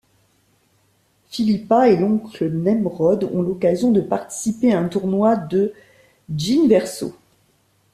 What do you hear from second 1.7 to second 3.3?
et l'oncle Nemrod